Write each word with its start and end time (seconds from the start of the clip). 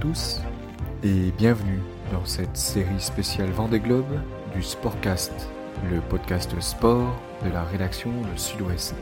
tous 0.00 0.40
et 1.02 1.32
bienvenue 1.36 1.80
dans 2.12 2.24
cette 2.24 2.56
série 2.56 3.00
spéciale 3.00 3.50
Vendée 3.50 3.80
Globe 3.80 4.20
du 4.54 4.62
Sportcast, 4.62 5.32
le 5.90 6.00
podcast 6.00 6.60
sport 6.60 7.16
de 7.44 7.50
la 7.50 7.64
rédaction 7.64 8.10
Le 8.30 8.38
Sud-Ouest. 8.38 8.94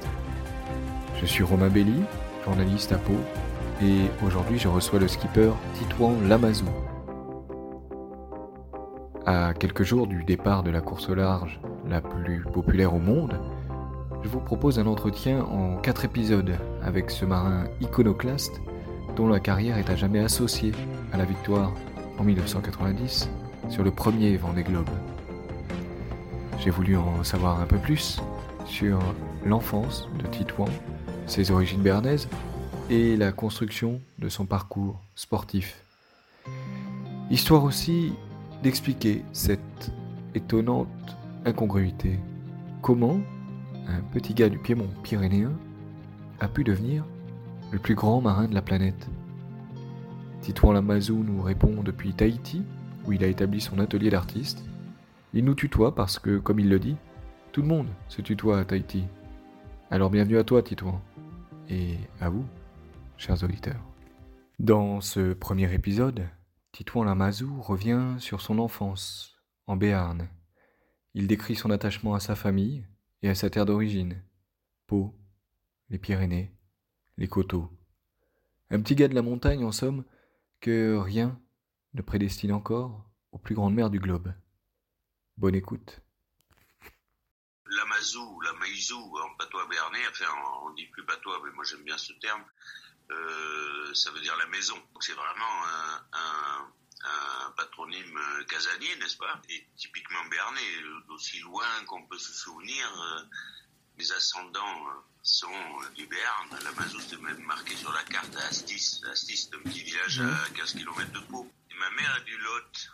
Je 1.21 1.27
suis 1.27 1.45
Romain 1.45 1.69
Belli, 1.69 2.03
journaliste 2.45 2.93
à 2.93 2.99
Pau, 2.99 3.13
et 3.83 4.07
aujourd'hui 4.25 4.59
je 4.59 4.69
reçois 4.69 4.99
le 4.99 5.09
skipper 5.09 5.51
Titouan 5.75 6.15
Lamazou. 6.27 6.69
À 9.27 9.53
quelques 9.53 9.83
jours 9.83 10.07
du 10.07 10.25
départ 10.25 10.63
de 10.63 10.71
la 10.71 10.81
course 10.81 11.11
au 11.11 11.15
large 11.15 11.61
la 11.87 12.01
plus 12.01 12.43
populaire 12.43 12.95
au 12.95 13.01
monde, 13.01 13.39
je 14.23 14.29
vous 14.29 14.41
propose 14.41 14.79
un 14.79 14.87
entretien 14.87 15.45
en 15.45 15.77
quatre 15.77 16.07
épisodes 16.07 16.57
avec 16.83 17.11
ce 17.11 17.27
marin 17.27 17.65
iconoclaste 17.81 18.63
dont 19.17 19.27
la 19.29 19.41
carrière 19.41 19.79
est 19.79 19.89
à 19.89 19.97
jamais 19.97 20.21
associée 20.21 20.73
à 21.13 21.17
la 21.17 21.25
victoire 21.25 21.73
en 22.19 22.25
1990 22.25 23.31
sur 23.71 23.83
le 23.83 23.91
premier 23.91 24.37
Vendée 24.37 24.63
Globe. 24.63 24.91
J'ai 26.59 26.71
voulu 26.71 26.97
en 26.97 27.25
savoir 27.25 27.61
un 27.61 27.67
peu 27.67 27.79
plus 27.79 28.21
sur 28.67 28.99
l'enfance 29.45 30.09
de 30.19 30.27
Titouan, 30.27 30.69
ses 31.27 31.51
origines 31.51 31.81
bernaises 31.81 32.29
et 32.91 33.17
la 33.17 33.33
construction 33.33 34.01
de 34.19 34.29
son 34.29 34.45
parcours 34.45 35.01
sportif. 35.15 35.83
Histoire 37.31 37.65
aussi 37.65 38.13
d'expliquer 38.63 39.25
cette 39.33 39.91
étonnante 40.35 40.89
incongruité. 41.47 42.19
Comment 42.83 43.19
un 43.89 44.01
petit 44.13 44.35
gars 44.35 44.49
du 44.49 44.59
Piémont 44.59 44.91
pyrénéen 45.03 45.53
a 46.39 46.49
pu 46.49 46.65
devenir 46.65 47.05
le 47.71 47.79
plus 47.79 47.95
grand 47.95 48.21
marin 48.21 48.47
de 48.47 48.55
la 48.55 48.63
planète. 48.63 49.09
Titouan 50.41 50.73
Lamazou 50.73 51.25
nous 51.25 51.43
répond 51.43 51.83
depuis 51.83 52.13
Tahiti, 52.13 52.63
où 53.05 53.13
il 53.13 53.25
a 53.25 53.27
établi 53.27 53.61
son 53.61 53.79
atelier 53.79 54.11
d'artiste. 54.11 54.65
Il 55.35 55.45
nous 55.45 55.55
tutoie 55.55 55.95
parce 55.95 56.19
que, 56.19 56.39
comme 56.39 56.61
il 56.61 56.69
le 56.69 56.79
dit, 56.79 56.97
tout 57.53 57.63
le 57.63 57.69
monde 57.69 57.89
se 58.09 58.23
tutoie 58.23 58.59
à 58.59 58.65
Tahiti. 58.65 59.05
Alors 59.91 60.11
bienvenue 60.11 60.39
à 60.39 60.45
toi, 60.45 60.63
Titouan, 60.63 61.01
et 61.69 61.97
à 62.21 62.29
vous, 62.29 62.45
chers 63.17 63.43
auditeurs. 63.43 63.83
Dans 64.59 65.01
ce 65.01 65.33
premier 65.33 65.73
épisode, 65.75 66.29
Titouan 66.73 67.05
Lamazou 67.05 67.61
revient 67.61 68.15
sur 68.19 68.41
son 68.41 68.59
enfance, 68.59 69.37
en 69.67 69.77
Béarn. 69.77 70.29
Il 71.15 71.27
décrit 71.27 71.57
son 71.57 71.71
attachement 71.71 72.15
à 72.15 72.21
sa 72.21 72.37
famille 72.37 72.85
et 73.23 73.29
à 73.29 73.35
sa 73.35 73.51
terre 73.51 73.67
d'origine, 73.67 74.23
Pau, 74.87 75.15
les 75.91 75.99
Pyrénées, 75.99 76.56
les 77.17 77.29
coteaux. 77.29 77.71
Un 78.71 78.81
petit 78.81 78.95
gars 78.95 79.09
de 79.09 79.15
la 79.15 79.23
montagne, 79.23 79.65
en 79.65 79.73
somme, 79.73 80.05
que 80.61 80.97
rien 80.97 81.41
ne 81.95 82.03
prédestine 82.03 82.53
encore 82.53 83.05
aux 83.33 83.39
plus 83.39 83.55
grandes 83.55 83.75
mers 83.75 83.91
du 83.91 84.01
globe. 84.01 84.33
Bonne 85.37 85.55
écoute. 85.55 86.01
L'Amazou, 87.67 88.41
la 88.41 88.53
Maïzou, 88.55 89.19
en 89.19 89.37
patois 89.37 89.67
béarnais, 89.67 90.07
enfin 90.11 90.33
on 90.63 90.73
dit 90.75 90.87
plus 90.87 91.05
patois, 91.05 91.41
mais 91.45 91.53
moi 91.53 91.65
j'aime 91.65 91.83
bien 91.83 91.99
ce 91.99 92.13
terme, 92.15 92.45
euh, 93.11 93.95
ça 93.95 94.11
veut 94.13 94.21
dire 94.21 94.37
la 94.37 94.47
maison. 94.47 94.77
C'est 95.01 95.13
vraiment 95.13 95.65
un, 96.13 96.73
patronyme 97.57 98.19
casanier, 98.49 98.97
n'est-ce 98.97 99.17
pas? 99.17 99.41
Et 99.49 99.67
typiquement 99.77 100.25
béarnais, 100.31 100.83
d'aussi 101.09 101.41
loin 101.41 101.67
qu'on 101.87 102.07
peut 102.07 102.19
se 102.19 102.33
souvenir, 102.33 103.01
euh, 103.01 103.23
les 103.99 104.13
ascendants 104.13 105.05
sont 105.23 105.81
du 105.95 106.07
Béarn. 106.07 106.59
La 106.63 106.73
Mazou, 106.73 107.01
c'est 107.01 107.21
même 107.21 107.43
marqué 107.45 107.75
sur 107.77 107.93
la 107.93 108.03
carte 108.05 108.35
à 108.37 108.47
Astis. 108.47 109.01
Astis, 109.11 109.37
c'est 109.37 109.57
un 109.57 109.61
petit 109.61 109.83
village 109.83 110.21
à 110.21 110.49
15 110.55 110.75
km 110.75 111.13
de 111.13 111.21
Pau. 111.21 111.51
Et 111.71 111.75
ma 111.75 111.91
mère 111.91 112.17
est 112.19 112.25
du 112.25 112.37
Lot, 112.39 112.89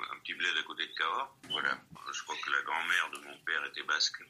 un 0.00 0.18
petit 0.20 0.34
bled 0.34 0.56
à 0.58 0.62
côté 0.64 0.86
de 0.86 0.92
Cahors. 0.94 1.36
Voilà. 1.50 1.80
Je 2.12 2.22
crois 2.22 2.36
que 2.42 2.50
la 2.50 2.62
grand-mère 2.62 3.10
de 3.10 3.18
mon 3.18 3.38
père 3.44 3.64
était 3.66 3.84
basque. 3.84 4.22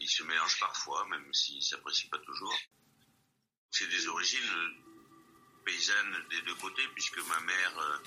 Ils 0.00 0.08
se 0.08 0.22
mélangent 0.22 0.60
parfois, 0.60 1.06
même 1.08 1.32
s'ils 1.32 1.62
s'apprécient 1.62 2.10
pas 2.10 2.18
toujours. 2.18 2.56
C'est 3.70 3.88
des 3.88 4.06
origines 4.08 4.48
paysannes 5.68 6.24
des 6.30 6.40
deux 6.42 6.54
côtés, 6.54 6.88
puisque 6.94 7.18
ma 7.28 7.40
mère, 7.40 7.78
euh, 7.78 7.98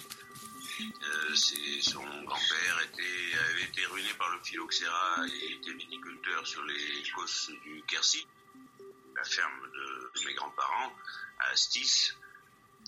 euh, 0.81 1.35
son 1.35 2.03
grand-père 2.23 2.77
avait 2.77 3.63
été 3.63 3.85
ruiné 3.85 4.09
par 4.17 4.31
le 4.31 4.39
phylloxéra 4.43 5.25
et 5.27 5.53
était 5.53 5.73
viticulteur 5.73 6.47
sur 6.47 6.63
les 6.63 7.03
cosses 7.15 7.51
du 7.63 7.83
Quercy, 7.83 8.25
la 9.15 9.23
ferme 9.23 9.69
de, 9.73 10.25
mes 10.25 10.33
grands-parents, 10.33 10.95
à 11.39 11.51
Astis. 11.51 12.13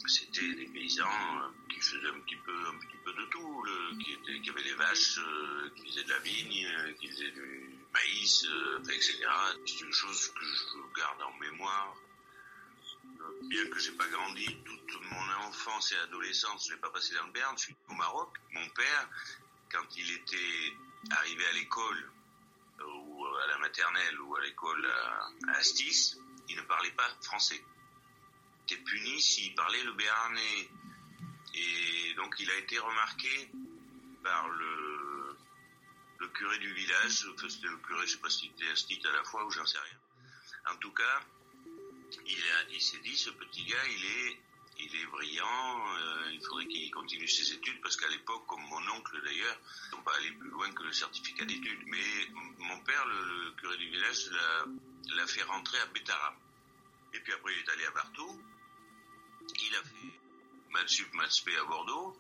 C'était 0.08 0.54
des 0.56 0.66
paysans 0.66 1.06
euh, 1.06 1.50
qui 1.70 1.80
faisaient 1.80 2.10
un 2.10 2.20
petit 2.22 2.38
peu, 2.38 3.14
de 3.14 3.26
tout, 3.30 3.66
qui, 4.00 4.50
avaient 4.50 4.64
des 4.64 4.74
vaches, 4.74 5.20
qui 5.76 5.88
faisaient 5.88 6.04
de 6.04 6.10
la 6.10 6.20
vigne, 6.20 6.96
qui 7.00 7.08
faisaient 7.10 7.32
du 7.32 7.70
maïs, 7.94 8.48
etc. 8.90 9.24
C'est 9.68 9.82
une 9.82 9.94
chose 9.94 10.30
que 10.30 10.44
je 10.44 11.00
garde 11.00 11.22
en 11.22 11.34
mémoire 11.38 11.96
bien 13.44 13.68
que 13.70 13.80
j'ai 13.80 13.92
pas 13.92 14.08
grandi 14.08 14.46
toute 14.66 15.02
mon 15.12 15.48
enfance 15.48 15.92
et 15.92 15.98
adolescence, 15.98 16.68
je 16.68 16.74
l'ai 16.74 16.80
pas 16.80 16.90
passé 16.90 17.14
dans 17.16 17.26
le 17.26 17.32
Berne, 17.32 17.58
je 17.58 17.64
suis 17.64 17.76
au 17.90 17.94
Maroc. 17.94 18.30
Mon 18.52 18.68
père, 18.70 19.10
quand 19.72 19.96
il 19.98 20.12
était 20.12 20.74
arrivé 21.12 21.46
à 21.46 21.52
l'école, 21.54 22.12
ou 22.82 23.26
à 23.26 23.48
la 23.48 23.58
maternelle, 23.60 24.20
ou 24.22 24.36
à 24.36 24.42
l'école 24.42 24.86
à, 24.86 25.58
Astis, 25.58 26.18
il 26.50 26.58
ne 26.58 26.62
parlait 26.64 26.92
pas 26.92 27.08
français. 27.22 27.64
Il 28.70 28.74
était 28.74 28.84
puni 28.84 29.22
s'il 29.22 29.54
parlait 29.56 29.84
le 29.84 29.94
béarnais. 29.94 30.70
Et 31.56 32.14
donc 32.16 32.36
il 32.40 32.50
a 32.50 32.56
été 32.58 32.80
remarqué 32.80 33.52
par 34.24 34.50
le, 34.50 35.38
curé 36.34 36.58
du 36.58 36.74
village, 36.74 37.12
c'était 37.12 37.68
le 37.68 37.78
curé, 37.78 38.08
je 38.08 38.14
sais 38.14 38.18
pas 38.18 38.30
si 38.30 38.50
c'était 38.50 38.72
Astis 38.72 39.02
à 39.08 39.12
la 39.12 39.24
fois 39.24 39.46
ou 39.46 39.52
j'en 39.52 39.66
sais 39.66 39.78
rien. 39.78 40.74
En 40.74 40.78
tout 40.78 40.92
cas, 40.92 41.22
il, 42.72 42.82
s'est 42.82 43.00
dit, 43.00 43.18
ce 43.18 43.30
petit 43.32 43.64
gars, 43.66 43.88
il 43.88 44.06
est, 44.06 44.40
il 44.80 44.96
est 44.96 45.06
brillant, 45.06 45.96
euh, 45.96 46.32
il 46.34 46.42
faudrait 46.42 46.68
qu'il 46.68 46.90
continue 46.92 47.28
ses 47.28 47.54
études, 47.54 47.82
parce 47.82 47.96
qu'à 47.96 48.08
l'époque, 48.10 48.46
comme 48.48 48.62
mon 48.62 48.88
oncle 48.96 49.22
d'ailleurs, 49.24 49.58
n'ont 49.92 50.02
pas 50.02 50.16
allé 50.16 50.32
plus 50.32 50.50
loin 50.50 50.72
que 50.72 50.84
le 50.84 50.94
certificat 50.94 51.46
d'études. 51.46 51.84
Mais 51.88 52.28
mon 52.60 52.80
père, 52.80 53.06
le, 53.06 53.52
curé 53.60 53.78
du 53.78 53.90
village, 53.90 54.30
l'a 55.16 55.28
fait 55.28 55.44
rentrer 55.44 55.80
à 55.80 55.86
Bétara. 55.88 56.36
Et 57.14 57.20
puis 57.20 57.34
après, 57.34 57.54
il 57.54 57.60
est 57.60 57.70
allé 57.72 57.86
à 57.86 57.92
Bartou. 57.92 58.42
Il 59.62 59.76
a 59.76 59.84
fait 59.84 60.24
maths 60.72 60.90
sup, 60.90 61.50
à 61.60 61.64
Bordeaux. 61.66 62.18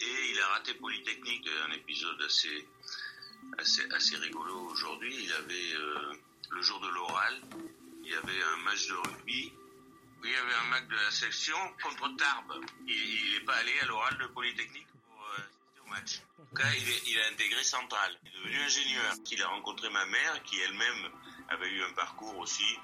Et 0.00 0.30
il 0.30 0.40
a 0.40 0.46
raté 0.48 0.74
Polytechnique, 0.74 1.48
un 1.68 1.72
épisode 1.72 2.20
assez, 2.22 2.66
assez, 3.58 3.84
assez 3.92 4.16
rigolo 4.16 4.58
aujourd'hui. 4.70 5.14
Il 5.22 5.32
avait, 5.32 5.74
euh, 5.74 6.12
le 6.50 6.62
jour 6.62 6.80
de 6.80 6.88
l'oral, 6.88 7.40
il 8.02 8.10
y 8.10 8.14
avait 8.14 8.42
un 8.42 8.56
match 8.64 8.86
de 8.88 8.94
rugby, 8.94 9.52
il 10.24 10.30
y 10.30 10.34
avait 10.34 10.54
un 10.54 10.70
match 10.70 10.84
de 10.88 10.94
la 10.94 11.10
section 11.10 11.56
contre 11.82 12.08
Tarbes. 12.16 12.64
Il 12.86 13.32
n'est 13.34 13.44
pas 13.44 13.56
allé 13.56 13.72
à 13.80 13.86
l'oral 13.86 14.16
de 14.18 14.26
Polytechnique 14.28 14.86
pour 14.86 15.24
euh, 15.24 15.38
assister 15.38 15.80
au 15.84 15.88
match. 15.88 16.20
En 16.38 16.44
tout 16.44 16.54
cas, 16.54 16.68
il, 17.06 17.18
a 17.18 17.32
intégré 17.32 17.62
Central. 17.64 18.18
Il 18.24 18.28
est 18.28 18.38
devenu 18.38 18.62
ingénieur. 18.62 19.14
Il 19.30 19.42
a 19.42 19.48
rencontré 19.48 19.90
ma 19.90 20.06
mère, 20.06 20.42
qui 20.44 20.60
elle-même 20.60 21.10
avait 21.48 21.70
eu 21.70 21.82
un 21.82 21.92
parcours 21.94 22.38
aussi. 22.38 22.78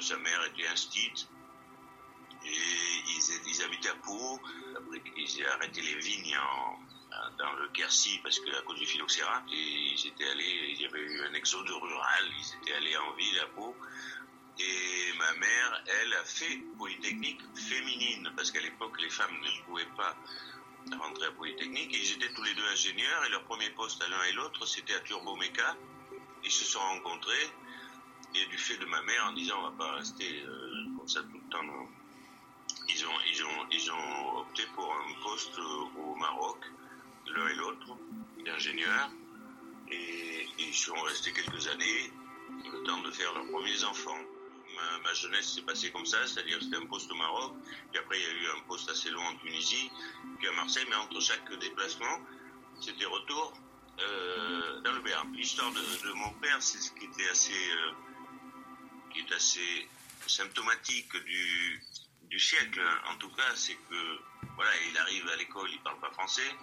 Sa 0.00 0.16
mère 0.18 0.44
était 0.46 0.66
instite. 0.66 1.28
Et 2.44 2.50
ils, 2.50 3.40
ils 3.46 3.62
habitaient 3.62 3.90
à 3.90 3.94
Pau. 3.94 4.40
Après 4.76 5.00
qu'ils 5.00 5.40
aient 5.40 5.46
arrêté 5.46 5.80
les 5.82 5.94
vignes 5.96 6.38
dans 7.38 7.52
le 7.54 7.68
Quercy 7.68 8.20
parce 8.22 8.38
que 8.38 8.50
à 8.56 8.62
cause 8.62 8.78
du 8.78 8.86
phylloxéra 8.86 9.42
et 9.50 9.92
ils 9.92 10.06
étaient 10.06 10.28
allés 10.28 10.74
il 10.74 10.80
y 10.80 10.86
avait 10.86 11.00
eu 11.00 11.22
un 11.22 11.34
exode 11.34 11.68
rural 11.68 12.24
ils 12.38 12.54
étaient 12.60 12.74
allés 12.74 12.96
en 12.96 13.12
ville 13.14 13.40
à 13.40 13.46
Pau 13.46 13.74
et 14.58 15.12
ma 15.18 15.32
mère, 15.34 15.84
elle, 15.86 16.14
a 16.14 16.24
fait 16.24 16.58
Polytechnique 16.76 17.40
féminine, 17.54 18.32
parce 18.36 18.50
qu'à 18.50 18.60
l'époque, 18.60 19.00
les 19.00 19.10
femmes 19.10 19.38
ne 19.40 19.64
pouvaient 19.64 19.88
pas 19.96 20.16
rentrer 20.96 21.26
à 21.26 21.32
Polytechnique. 21.32 21.94
Et 21.94 21.98
ils 21.98 22.12
étaient 22.14 22.32
tous 22.32 22.42
les 22.42 22.54
deux 22.54 22.66
ingénieurs, 22.72 23.24
et 23.24 23.30
leur 23.30 23.44
premier 23.44 23.70
poste 23.70 24.02
à 24.02 24.08
l'un 24.08 24.22
et 24.24 24.32
l'autre, 24.32 24.66
c'était 24.66 24.94
à 24.94 25.00
Turboméca. 25.00 25.76
Ils 26.44 26.50
se 26.50 26.64
sont 26.64 26.80
rencontrés, 26.80 27.50
et 28.34 28.46
du 28.46 28.58
fait 28.58 28.76
de 28.78 28.86
ma 28.86 29.00
mère, 29.02 29.26
en 29.26 29.32
disant, 29.32 29.58
on 29.60 29.70
va 29.70 29.76
pas 29.76 29.92
rester 29.92 30.42
euh, 30.42 30.86
comme 30.96 31.08
ça 31.08 31.20
tout 31.22 31.40
le 31.44 31.50
temps. 31.50 31.88
Ils 32.88 33.06
ont, 33.06 33.20
ils, 33.30 33.44
ont, 33.44 33.66
ils 33.70 33.92
ont 33.92 34.38
opté 34.38 34.64
pour 34.74 34.92
un 34.92 35.22
poste 35.22 35.56
au 35.58 36.14
Maroc, 36.16 36.58
l'un 37.28 37.48
et 37.48 37.54
l'autre, 37.54 37.96
d'ingénieurs. 38.44 39.10
Et 39.90 40.48
ils 40.58 40.74
sont 40.74 41.00
restés 41.02 41.32
quelques 41.32 41.68
années, 41.68 42.12
le 42.72 42.82
temps 42.82 43.00
de 43.02 43.10
faire 43.12 43.32
leurs 43.34 43.46
premiers 43.46 43.84
enfants 43.84 44.18
ma, 45.02 45.14
jeunesse 45.14 45.54
s'est 45.54 45.62
passée 45.62 45.90
comme 45.90 46.06
ça, 46.06 46.26
c'est-à-dire 46.26 46.58
c'était 46.62 46.76
un 46.76 46.86
poste 46.86 47.10
au 47.10 47.14
Maroc, 47.14 47.54
puis 47.90 48.00
après 48.00 48.18
il 48.18 48.22
y 48.22 48.26
a 48.26 48.32
eu 48.32 48.58
un 48.58 48.60
poste 48.68 48.88
assez 48.90 49.10
long 49.10 49.22
en 49.22 49.36
Tunisie, 49.36 49.90
puis 50.38 50.48
à 50.48 50.52
Marseille, 50.52 50.86
mais 50.88 50.96
entre 50.96 51.20
chaque 51.20 51.52
déplacement, 51.58 52.20
c'était 52.80 53.06
retour 53.06 53.54
euh, 54.00 54.80
dans 54.80 54.92
le 54.92 55.00
Béarn. 55.00 55.32
L'histoire 55.32 55.72
de, 55.72 56.12
mon 56.12 56.30
père, 56.34 56.62
c'est 56.62 56.78
ce 56.78 56.92
qui 56.92 57.06
était 57.06 57.28
assez, 57.28 57.52
euh, 57.52 57.92
qui 59.12 59.20
est 59.20 59.32
assez 59.32 59.88
symptomatique 60.26 61.16
du, 61.24 62.38
siècle. 62.38 62.80
En 63.10 63.16
tout 63.16 63.30
cas, 63.30 63.56
c'est 63.56 63.74
que 63.74 64.20
voilà, 64.54 64.70
il 64.88 64.96
arrive 64.98 65.28
à 65.28 65.36
l'école, 65.36 65.68
il 65.72 65.80
parle 65.80 65.98
pas 65.98 66.10
français. 66.12 66.54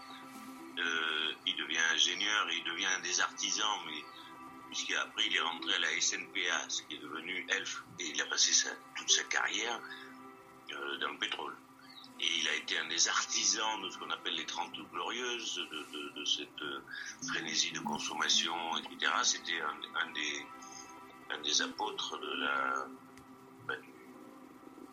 Euh, 0.78 1.34
il 1.46 1.56
devient 1.58 1.80
ingénieur, 1.94 2.48
il 2.52 2.64
devient 2.64 3.02
des 3.04 3.20
artisans, 3.20 3.80
mais 3.86 4.02
puisqu'après 4.76 5.26
il 5.28 5.36
est 5.36 5.40
rentré 5.40 5.74
à 5.74 5.80
la 5.80 6.02
SNPA, 6.02 6.70
ce 6.70 6.82
qui 6.84 6.96
est 6.96 7.00
devenu 7.00 7.48
ELF, 7.50 7.84
et 8.00 8.08
il 8.10 8.22
a 8.22 8.26
passé 8.26 8.52
toute 8.96 9.10
sa 9.10 9.24
carrière 9.24 9.80
euh, 10.72 10.98
dans 10.98 11.12
le 11.12 11.18
pétrole. 11.18 11.56
Et 12.20 12.28
il 12.40 12.48
a 12.50 12.56
été 12.56 12.78
un 12.78 12.88
des 12.88 13.08
artisans 13.08 13.82
de 13.82 13.90
ce 13.90 13.98
qu'on 13.98 14.10
appelle 14.10 14.36
les 14.36 14.46
Trente 14.46 14.78
Glorieuses, 14.92 15.66
de, 16.16 16.26
cette 16.26 16.62
euh, 16.62 16.82
frénésie 17.28 17.72
de 17.72 17.80
consommation, 17.80 18.56
etc. 18.78 19.12
C'était 19.24 19.62
un, 19.62 21.42
des, 21.42 21.62
apôtres 21.62 22.20
de 22.20 22.34
la, 22.34 22.88
ben, 23.68 23.80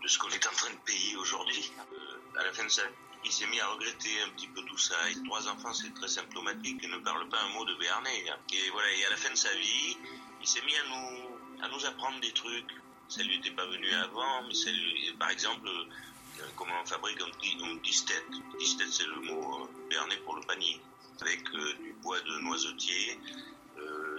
ce 0.06 0.18
qu'on 0.18 0.30
est 0.30 0.46
en 0.46 0.52
train 0.52 0.70
de 0.70 0.78
payer 0.84 1.16
aujourd'hui. 1.16 1.72
Euh, 1.92 2.38
à 2.38 2.44
la 2.44 2.52
fin 2.52 2.64
de 2.64 2.68
sa 2.68 2.82
il 3.24 3.32
s'est 3.32 3.46
mis 3.46 3.60
à 3.60 3.68
regretter 3.68 4.20
un 4.22 4.30
petit 4.30 4.48
peu 4.48 4.62
tout 4.62 4.78
ça. 4.78 4.94
Et 5.10 5.22
trois 5.24 5.48
enfants, 5.48 5.72
c'est 5.72 5.92
très 5.94 6.08
symptomatique, 6.08 6.80
il 6.82 6.90
ne 6.90 6.98
parle 6.98 7.28
pas 7.28 7.40
un 7.42 7.48
mot 7.50 7.64
de 7.64 7.74
béarnais. 7.76 8.24
Et 8.52 8.70
voilà, 8.70 8.92
et 8.92 9.04
à 9.04 9.10
la 9.10 9.16
fin 9.16 9.30
de 9.30 9.36
sa 9.36 9.52
vie, 9.54 9.96
il 10.40 10.46
s'est 10.46 10.62
mis 10.62 10.76
à 10.76 10.84
nous, 10.88 11.64
à 11.64 11.68
nous 11.68 11.86
apprendre 11.86 12.20
des 12.20 12.32
trucs. 12.32 12.70
Ça 13.08 13.22
lui 13.22 13.36
était 13.36 13.50
pas 13.50 13.66
venu 13.66 13.90
avant, 13.92 14.42
mais 14.46 14.54
ça 14.54 14.70
lui, 14.70 15.12
par 15.18 15.30
exemple, 15.30 15.68
euh, 15.68 16.44
comment 16.56 16.72
on 16.82 16.86
fabrique 16.86 17.20
un 17.20 17.74
distet. 17.82 18.24
Distet, 18.58 18.86
c'est 18.90 19.06
le 19.06 19.20
mot 19.20 19.64
euh, 19.64 19.88
béarnais 19.88 20.16
pour 20.18 20.36
le 20.36 20.42
panier. 20.42 20.80
Avec 21.20 21.44
du 21.50 21.92
bois 22.02 22.20
de 22.20 22.38
noisetier, 22.40 23.18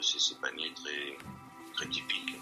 c'est 0.01 0.19
ces 0.19 0.35
paniers 0.35 0.71
très, 0.73 1.17
très 1.73 1.89
typiques 1.89 2.35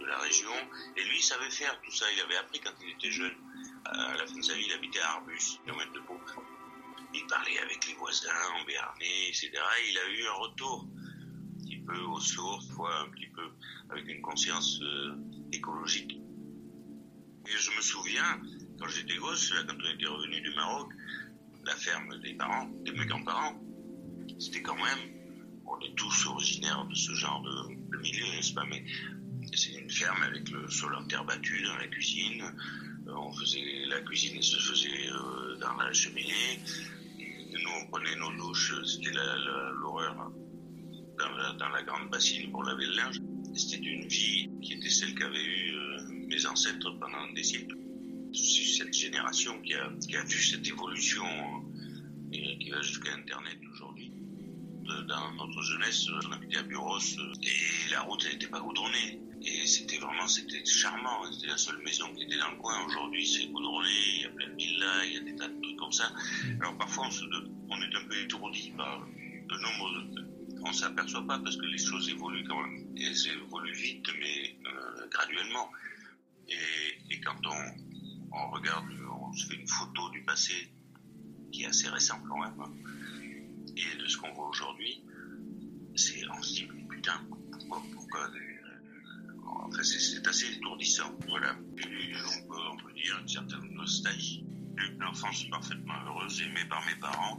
de 0.00 0.06
la 0.06 0.18
région. 0.18 0.50
Et 0.96 1.04
lui, 1.04 1.18
il 1.18 1.22
savait 1.22 1.50
faire 1.50 1.80
tout 1.82 1.92
ça. 1.92 2.06
Il 2.12 2.20
avait 2.20 2.36
appris 2.36 2.60
quand 2.60 2.72
il 2.82 2.90
était 2.90 3.10
jeune. 3.10 3.34
À 3.92 4.16
la 4.16 4.24
fin 4.24 4.36
de 4.36 4.42
sa 4.42 4.54
vie, 4.54 4.66
il 4.66 4.72
habitait 4.72 5.00
à 5.00 5.14
Arbus, 5.16 5.58
kilomètre 5.64 5.92
de 5.92 5.98
Pau. 6.00 6.16
Il 7.12 7.26
parlait 7.26 7.58
avec 7.58 7.88
les 7.88 7.94
voisins 7.94 8.30
en 8.54 8.64
Béarnais, 8.64 9.28
etc. 9.28 9.50
il 9.90 9.98
a 9.98 10.10
eu 10.12 10.26
un 10.28 10.32
retour 10.34 10.86
un 10.86 11.58
petit 11.58 11.78
peu 11.78 11.98
aux 11.98 12.20
sources, 12.20 12.68
un 12.70 13.10
petit 13.10 13.26
peu 13.26 13.50
avec 13.90 14.06
une 14.06 14.22
conscience 14.22 14.80
euh, 14.82 15.16
écologique. 15.52 16.20
Et 17.48 17.56
je 17.56 17.70
me 17.76 17.80
souviens, 17.82 18.40
quand 18.78 18.86
j'étais 18.86 19.16
gosse, 19.16 19.52
quand 19.66 19.74
on 19.74 19.94
était 19.94 20.06
revenu 20.06 20.40
du 20.40 20.54
Maroc, 20.54 20.92
la 21.64 21.74
ferme 21.74 22.16
des 22.20 22.34
parents, 22.34 22.68
de 22.84 22.92
mes 22.92 23.06
grands-parents, 23.06 23.60
c'était 24.38 24.62
quand 24.62 24.76
même, 24.76 25.62
on 25.66 25.80
est 25.80 25.94
tous 25.96 26.26
originaires 26.26 26.84
de 26.84 26.94
ce 26.94 27.12
genre 27.14 27.42
de, 27.42 27.74
de 27.90 27.98
milieu, 28.02 28.24
n'est-ce 28.36 28.54
pas, 28.54 28.64
mais 28.66 28.84
c'est 29.52 29.72
une 29.72 29.90
ferme 29.90 30.22
avec 30.22 30.48
le 30.50 30.70
sol 30.70 30.94
en 30.94 31.04
terre 31.08 31.24
battue 31.24 31.64
dans 31.64 31.76
la 31.76 31.88
cuisine. 31.88 32.54
Euh, 33.10 33.16
on 33.16 33.32
faisait 33.32 33.84
la 33.86 34.00
cuisine 34.02 34.40
se 34.42 34.56
faisait 34.58 35.10
euh, 35.10 35.56
dans 35.56 35.74
la 35.74 35.92
cheminée. 35.92 36.60
Nous 37.52 37.70
on 37.82 37.86
prenait 37.86 38.16
nos 38.16 38.32
douches, 38.36 38.74
c'était 38.86 39.10
l'horreur 39.12 40.30
dans 41.58 41.68
la, 41.68 41.82
grande 41.82 42.10
bassine 42.10 42.50
pour 42.50 42.62
laver 42.64 42.86
le 42.86 42.96
linge. 42.96 43.20
C'était 43.54 43.84
une 43.84 44.06
vie 44.06 44.48
qui 44.62 44.74
était 44.74 44.88
celle 44.88 45.14
qu'avaient 45.14 45.44
eu 45.44 45.74
euh, 45.74 46.02
mes 46.28 46.46
ancêtres 46.46 46.90
pendant 46.98 47.32
des 47.34 47.42
siècles. 47.42 47.76
C'est 48.32 48.84
cette 48.84 48.94
génération 48.94 49.60
qui 49.62 49.74
a, 49.74 49.88
vu 50.24 50.42
cette 50.42 50.66
évolution 50.66 51.26
et 52.32 52.58
qui 52.58 52.70
va 52.70 52.80
jusqu'à 52.80 53.12
Internet 53.14 53.58
aujourd'hui 53.72 54.12
dans 55.06 55.32
notre 55.34 55.62
jeunesse, 55.62 56.06
on 56.26 56.32
habitait 56.32 56.58
à 56.58 56.62
Buros 56.62 56.98
et 56.98 57.90
la 57.90 58.02
route 58.02 58.24
n'était 58.24 58.48
pas 58.48 58.60
goudronnée. 58.60 59.20
Et 59.42 59.66
c'était 59.66 59.98
vraiment, 59.98 60.28
c'était 60.28 60.64
charmant. 60.64 61.30
C'était 61.32 61.48
la 61.48 61.56
seule 61.56 61.82
maison 61.82 62.12
qui 62.14 62.24
était 62.24 62.38
dans 62.38 62.50
le 62.50 62.58
coin. 62.58 62.84
Aujourd'hui, 62.86 63.26
c'est 63.26 63.46
goudronné, 63.46 63.88
il 64.16 64.20
y 64.22 64.24
a 64.26 64.30
plein 64.30 64.48
de 64.48 64.56
villas, 64.56 65.06
il 65.06 65.12
y 65.14 65.16
a 65.16 65.20
des 65.20 65.36
tas 65.36 65.48
de 65.48 65.60
trucs 65.60 65.76
comme 65.78 65.92
ça. 65.92 66.12
Alors 66.60 66.76
parfois, 66.76 67.08
on, 67.08 67.10
on 67.70 67.82
est 67.82 67.94
un 67.96 68.04
peu 68.06 68.20
étourdi 68.20 68.70
par 68.76 69.00
le 69.00 69.62
nombre 69.62 70.14
de... 70.14 70.30
On 70.62 70.72
s'aperçoit 70.72 71.26
pas 71.26 71.38
parce 71.38 71.56
que 71.56 71.64
les 71.64 71.78
choses 71.78 72.10
évoluent 72.10 72.46
quand 72.46 72.60
même. 72.62 72.86
Et 72.96 73.04
elles 73.04 73.26
évoluent 73.28 73.72
vite, 73.72 74.06
mais 74.18 74.56
euh, 74.66 75.08
graduellement. 75.10 75.70
Et, 76.48 77.14
et 77.14 77.20
quand 77.20 77.40
on, 77.46 78.36
on, 78.36 78.50
regarde, 78.50 78.84
on 79.10 79.32
se 79.32 79.46
fait 79.46 79.54
une 79.54 79.66
photo 79.66 80.10
du 80.10 80.22
passé 80.24 80.70
qui 81.50 81.62
est 81.62 81.66
assez 81.66 81.88
récent 81.88 82.20
quand 82.28 82.38
même. 82.38 82.60
Hein, 82.60 82.72
et 83.76 83.96
de 83.96 84.06
ce 84.06 84.18
qu'on 84.18 84.32
voit 84.34 84.48
aujourd'hui, 84.48 85.02
c'est, 85.94 86.20
on 86.28 86.42
se 86.42 86.54
dit, 86.54 86.68
putain, 86.90 87.22
pourquoi, 87.52 87.82
pourquoi 87.94 88.28
C'est 89.82 90.26
assez 90.26 90.52
étourdissant. 90.52 91.16
Voilà. 91.28 91.56
on, 91.56 92.76
peut, 92.76 92.92
dire 92.94 93.18
une 93.20 93.28
certaine 93.28 93.72
nostalgie. 93.72 94.44
Une 94.76 95.02
enfance 95.04 95.44
parfaitement 95.50 95.94
heureuse, 96.06 96.40
aimée 96.42 96.64
par 96.68 96.84
mes 96.86 96.96
parents. 97.00 97.38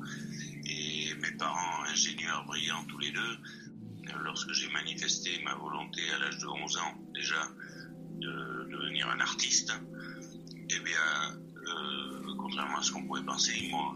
Et 0.66 1.14
mes 1.22 1.32
parents, 1.34 1.84
ingénieurs 1.86 2.46
brillants 2.46 2.86
tous 2.86 2.98
les 2.98 3.12
deux, 3.12 3.38
lorsque 4.24 4.52
j'ai 4.54 4.70
manifesté 4.70 5.42
ma 5.44 5.56
volonté 5.56 6.02
à 6.12 6.20
l'âge 6.20 6.38
de 6.40 6.48
11 6.48 6.78
ans 6.78 6.98
déjà 7.14 7.48
de 8.20 8.70
devenir 8.72 9.10
un 9.10 9.20
artiste, 9.20 9.74
eh 10.70 10.80
bien, 10.80 11.40
euh, 11.68 12.36
contrairement 12.38 12.78
à 12.78 12.84
ce 12.84 12.92
qu'on 12.92 13.06
pouvait 13.06 13.24
penser, 13.24 13.54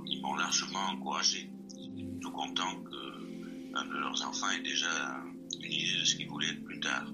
ils 0.08 0.22
m'ont 0.22 0.36
largement 0.36 0.88
encouragé. 0.88 1.50
Tout 2.22 2.32
content 2.32 2.84
qu'un 2.84 3.86
de 3.86 3.98
leurs 4.00 4.22
enfants 4.28 4.50
ait 4.52 4.62
déjà 4.62 5.24
une 5.60 5.72
idée 5.72 6.00
de 6.00 6.06
ce 6.06 6.16
qu'il 6.16 6.28
voulait 6.28 6.50
être 6.50 6.64
plus 6.64 6.80
tard 6.80 7.06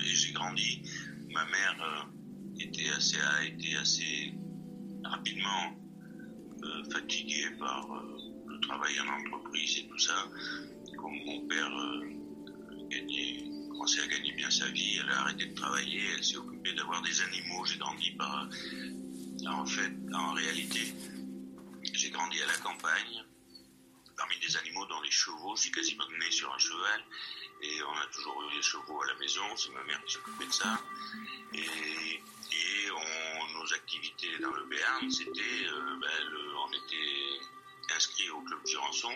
j'ai 0.00 0.32
grandi. 0.32 0.82
Ma 1.30 1.44
mère 1.46 1.76
euh, 1.82 2.60
était 2.60 2.88
assez, 2.90 3.18
a 3.18 3.44
été 3.44 3.76
assez 3.76 4.34
rapidement 5.04 5.76
euh, 6.62 6.84
fatiguée 6.90 7.50
par 7.58 7.92
euh, 7.92 8.18
le 8.46 8.60
travail 8.60 8.94
en 9.00 9.08
entreprise 9.20 9.78
et 9.78 9.88
tout 9.88 9.98
ça. 9.98 10.30
Comme 10.96 11.16
mon 11.26 11.46
père 11.48 11.70
gagnait, 12.88 13.44
commençait 13.70 14.00
à 14.00 14.06
gagner 14.06 14.32
bien 14.32 14.50
sa 14.50 14.68
vie, 14.68 14.98
elle 15.02 15.10
a 15.10 15.20
arrêté 15.20 15.46
de 15.46 15.54
travailler, 15.54 16.02
elle 16.16 16.24
s'est 16.24 16.36
occupée 16.36 16.72
d'avoir 16.74 17.02
des 17.02 17.20
animaux. 17.20 17.64
J'ai 17.66 17.78
grandi 17.78 18.10
par, 18.12 18.48
en 19.46 19.66
fait, 19.66 19.92
en 20.14 20.32
réalité, 20.32 20.94
j'ai 21.92 22.10
grandi 22.10 22.40
à 22.40 22.46
la 22.46 22.56
campagne, 22.58 23.24
parmi 24.16 24.34
des 24.38 24.56
animaux 24.56 24.86
dont 24.86 25.00
les 25.02 25.10
chevaux, 25.10 25.56
je 25.56 25.62
suis 25.62 25.72
quasiment 25.72 26.04
né 26.18 26.30
sur 26.30 26.52
un 26.54 26.58
cheval, 26.58 27.04
et 27.62 27.82
on 27.82 27.92
a 27.92 28.06
toujours 28.06 28.42
eu 28.42 28.56
les 28.56 28.62
chevaux 28.62 29.02
à 29.02 29.06
la 29.06 29.14
maison, 29.14 29.56
c'est 29.56 29.72
ma 29.72 29.82
mère 29.84 30.02
qui 30.04 30.12
s'occupait 30.12 30.46
de 30.46 30.52
ça. 30.52 30.80
Et, 31.52 31.60
et 31.60 32.90
nos 33.54 33.72
activités 33.72 34.38
dans 34.40 34.52
le 34.52 34.64
Béarn, 34.64 35.10
c'était, 35.10 35.40
euh, 35.40 35.96
ben, 36.00 36.08
on 36.66 36.72
était 36.72 37.94
inscrit 37.94 38.28
au 38.30 38.40
club 38.40 38.58
Jurançon 38.66 39.12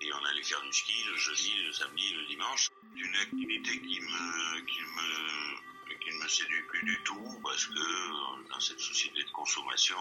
et 0.00 0.12
on 0.12 0.24
allait 0.26 0.42
faire 0.42 0.62
du 0.62 0.72
ski 0.72 1.04
le 1.08 1.16
jeudi, 1.16 1.52
le 1.64 1.72
samedi, 1.72 2.14
le 2.14 2.26
dimanche. 2.26 2.68
Une 2.96 3.16
activité 3.16 3.80
qui 3.80 4.00
me, 4.00 4.60
qui 4.60 4.80
me, 4.80 5.71
qui 6.00 6.10
ne 6.10 6.22
me 6.22 6.28
séduit 6.28 6.62
plus 6.68 6.82
du 6.84 7.02
tout 7.04 7.40
parce 7.42 7.66
que 7.66 8.48
dans 8.48 8.60
cette 8.60 8.80
société 8.80 9.22
de 9.22 9.30
consommation, 9.30 9.96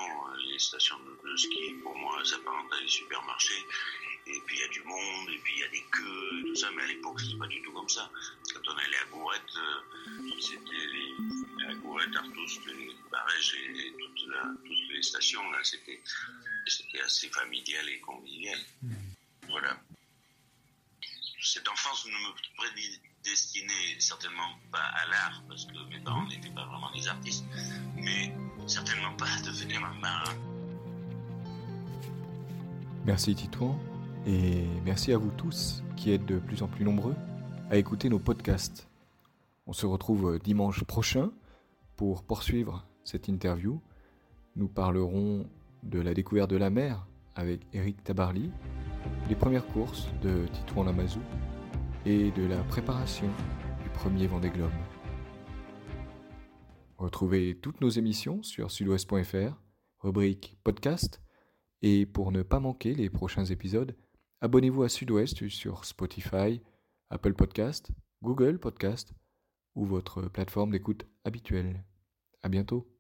les 0.50 0.60
stations 0.60 0.98
de 1.00 1.38
ski, 1.38 1.76
pour 1.84 1.96
moi, 1.96 2.24
s'apparentent 2.26 2.74
à 2.74 2.80
des 2.80 2.88
supermarchés 2.88 3.66
et 4.28 4.40
puis 4.46 4.58
il 4.58 4.62
y 4.62 4.64
a 4.64 4.68
du 4.68 4.84
monde, 4.84 5.30
et 5.30 5.38
puis 5.40 5.54
il 5.56 5.60
y 5.60 5.64
a 5.64 5.68
des 5.70 5.84
queues, 5.92 6.40
et 6.40 6.48
tout 6.48 6.56
ça, 6.56 6.70
mais 6.72 6.84
à 6.84 6.88
l'époque, 6.88 7.20
c'était 7.20 7.38
pas 7.38 7.48
du 7.48 7.62
tout 7.62 7.72
comme 7.72 7.90
ça. 7.90 8.10
Quand 8.54 8.62
on 8.68 8.78
allait 8.78 8.98
à 8.98 9.06
Gourette, 9.06 9.42
euh, 9.58 10.40
c'était 10.40 11.66
à 11.68 11.74
Gourette, 11.76 12.16
Artus, 12.16 12.60
les 12.68 12.96
Barèges 13.12 13.56
et, 13.56 13.94
toutes, 13.98 14.92
les 14.92 15.02
stations, 15.02 15.50
là, 15.52 15.60
c'était, 15.64 16.02
c'était 16.68 17.02
assez 17.02 17.30
familial 17.30 17.90
et 17.90 18.00
convivial. 18.00 18.60
Hmm. 18.82 18.94
Voilà. 19.50 19.80
Cette 21.42 21.68
enfance 21.68 22.06
ne 22.06 22.12
me 22.12 22.34
prédestinait 23.22 24.00
certainement 24.00 24.58
pas 24.72 24.80
à 24.80 25.10
l'art, 25.10 25.44
parce 25.48 25.66
que 25.66 25.74
mes 25.90 26.00
parents 26.04 26.26
n'étaient 26.28 26.50
pas 26.50 26.66
vraiment 26.66 26.92
des 26.94 27.08
artistes, 27.08 27.46
mais 27.96 28.34
certainement 28.68 29.16
pas 29.18 29.26
à 29.26 29.42
devenir 29.46 29.84
un 29.84 30.00
marin. 30.00 30.34
Merci 33.06 33.36
Titouan. 33.36 33.80
Et 34.28 34.68
merci 34.86 35.12
à 35.14 35.18
vous 35.18 35.32
tous 35.32 35.84
qui 35.98 36.12
êtes 36.12 36.26
de 36.26 36.38
plus 36.38 36.62
en 36.62 36.68
plus 36.68 36.86
nombreux 36.86 37.16
à 37.72 37.78
écouter 37.78 38.10
nos 38.10 38.20
podcasts. 38.20 38.88
On 39.66 39.74
se 39.74 39.86
retrouve 39.86 40.40
dimanche 40.40 40.84
prochain 40.84 41.32
pour 41.96 42.24
poursuivre 42.24 42.86
cette 43.04 43.28
interview. 43.28 43.82
Nous 44.56 44.68
parlerons 44.68 45.48
de 45.84 46.00
la 46.00 46.14
découverte 46.14 46.52
de 46.52 46.58
la 46.58 46.70
mer 46.70 47.08
avec 47.36 47.62
Eric 47.74 48.04
Tabarly, 48.04 48.52
des 49.28 49.36
premières 49.36 49.66
courses 49.66 50.08
de 50.22 50.46
Titouan 50.54 50.84
Lamazou 50.84 51.22
et 52.06 52.32
de 52.32 52.46
la 52.46 52.64
préparation 52.64 53.28
du 53.84 53.90
premier 53.90 54.28
Vendée 54.28 54.50
Globe. 54.50 54.72
Retrouvez 56.98 57.58
toutes 57.62 57.82
nos 57.82 57.90
émissions 57.90 58.44
sur 58.44 58.72
sudouest.fr, 58.72 59.62
rubrique 60.00 60.58
podcast, 60.64 61.22
et 61.82 62.06
pour 62.06 62.32
ne 62.32 62.44
pas 62.44 62.60
manquer 62.60 62.94
les 62.94 63.10
prochains 63.10 63.46
épisodes, 63.46 63.96
Abonnez-vous 64.44 64.82
à 64.82 64.90
Sud-Ouest 64.90 65.48
sur 65.50 65.86
Spotify, 65.86 66.62
Apple 67.12 67.36
Podcast, 67.36 67.92
Google 68.24 68.58
Podcast 68.58 69.14
ou 69.76 69.86
votre 69.86 70.24
plateforme 70.24 70.72
d'écoute 70.72 71.06
habituelle. 71.24 71.86
À 72.42 72.50
bientôt. 72.50 72.91